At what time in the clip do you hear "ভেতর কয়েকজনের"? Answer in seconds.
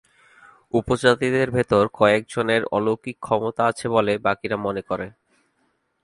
1.51-2.61